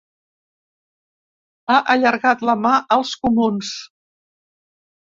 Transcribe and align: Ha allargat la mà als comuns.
Ha 1.69 1.77
allargat 1.97 2.43
la 2.51 2.59
mà 2.65 2.73
als 2.99 3.17
comuns. 3.27 3.75